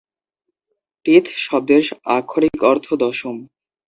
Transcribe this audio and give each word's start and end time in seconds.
Teeth 1.05 1.25
শব্দের 1.43 1.83
আক্ষরিক 2.15 2.59
অর্থ 2.63 2.87
দশম। 3.03 3.35